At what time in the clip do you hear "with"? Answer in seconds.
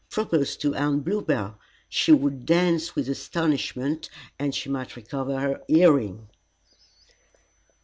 2.95-3.07